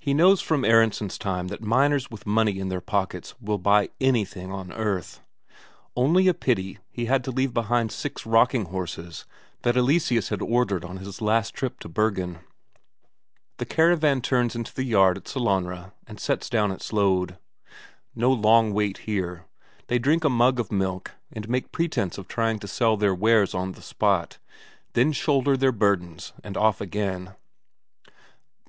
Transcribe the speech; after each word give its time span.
He 0.00 0.14
knows 0.14 0.40
from 0.40 0.64
Aronsen's 0.64 1.16
time 1.16 1.46
that 1.46 1.62
miners 1.62 2.10
with 2.10 2.26
money 2.26 2.58
in 2.58 2.70
their 2.70 2.80
pockets 2.80 3.34
will 3.40 3.56
buy 3.58 3.90
anything 4.00 4.50
on 4.50 4.72
earth. 4.72 5.20
Only 5.94 6.26
a 6.26 6.34
pity 6.34 6.80
he 6.90 7.04
had 7.04 7.22
to 7.22 7.30
leave 7.30 7.54
behind 7.54 7.92
six 7.92 8.26
rocking 8.26 8.64
horses 8.64 9.26
that 9.62 9.76
Eleseus 9.76 10.30
had 10.30 10.42
ordered 10.42 10.84
on 10.84 10.96
his 10.96 11.22
last 11.22 11.54
trip 11.54 11.78
to 11.78 11.88
Bergen. 11.88 12.40
The 13.58 13.64
caravan 13.64 14.22
turns 14.22 14.56
into 14.56 14.74
the 14.74 14.82
yard 14.82 15.18
at 15.18 15.28
Sellanraa 15.28 15.92
and 16.04 16.18
sets 16.18 16.50
down 16.50 16.72
its 16.72 16.92
load. 16.92 17.38
No 18.12 18.32
long 18.32 18.72
wait 18.72 18.98
here; 19.06 19.44
they 19.86 20.00
drink 20.00 20.24
a 20.24 20.28
mug 20.28 20.58
of 20.58 20.72
milk, 20.72 21.12
and 21.32 21.48
make 21.48 21.70
pretence 21.70 22.18
of 22.18 22.26
trying 22.26 22.58
to 22.58 22.66
sell 22.66 22.96
their 22.96 23.14
wares 23.14 23.54
on 23.54 23.70
the 23.70 23.82
spot, 23.82 24.38
then 24.94 25.12
shoulder 25.12 25.56
their 25.56 25.70
burdens 25.70 26.32
and 26.42 26.56
off 26.56 26.80
again. 26.80 27.36